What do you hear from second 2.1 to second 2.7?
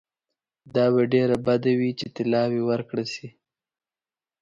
طلاوي